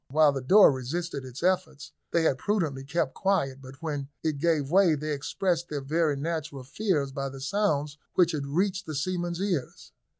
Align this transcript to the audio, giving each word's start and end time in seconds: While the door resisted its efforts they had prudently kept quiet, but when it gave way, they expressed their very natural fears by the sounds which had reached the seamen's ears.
While 0.09 0.31
the 0.31 0.41
door 0.41 0.71
resisted 0.71 1.23
its 1.25 1.43
efforts 1.43 1.91
they 2.09 2.23
had 2.23 2.39
prudently 2.39 2.83
kept 2.83 3.13
quiet, 3.13 3.61
but 3.61 3.83
when 3.83 4.09
it 4.23 4.39
gave 4.39 4.71
way, 4.71 4.95
they 4.95 5.13
expressed 5.13 5.69
their 5.69 5.79
very 5.83 6.17
natural 6.17 6.63
fears 6.63 7.11
by 7.11 7.29
the 7.29 7.39
sounds 7.39 7.99
which 8.15 8.31
had 8.31 8.47
reached 8.47 8.87
the 8.87 8.95
seamen's 8.95 9.39
ears. 9.39 9.91